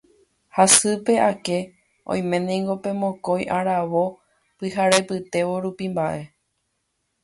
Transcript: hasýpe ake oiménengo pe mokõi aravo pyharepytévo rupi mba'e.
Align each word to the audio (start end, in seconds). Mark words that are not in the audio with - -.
hasýpe 0.55 1.13
ake 1.31 1.59
oiménengo 2.13 2.73
pe 2.83 2.91
mokõi 3.01 3.43
aravo 3.59 4.03
pyharepytévo 4.57 5.55
rupi 5.63 5.85
mba'e. 5.93 6.23